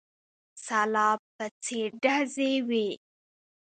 سلاب 0.65 1.19
په 1.35 1.45
څېر 1.63 1.89
ډزې 2.03 2.53
وې. 2.67 2.89